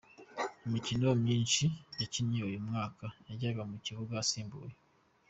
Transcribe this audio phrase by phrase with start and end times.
[0.67, 1.65] Imikino myinshi
[1.99, 4.73] yakinnye uyu mwaka yajyaga mu kibuga asimbuye